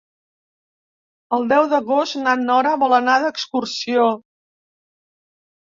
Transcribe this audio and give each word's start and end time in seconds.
El 1.37 1.45
deu 1.51 1.67
d'agost 1.75 2.19
na 2.23 2.33
Nora 2.47 2.73
vol 2.87 2.99
anar 3.01 3.19
d'excursió. 3.27 4.11